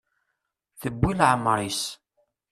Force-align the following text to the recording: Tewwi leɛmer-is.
Tewwi 0.81 1.11
leɛmer-is. 1.19 1.81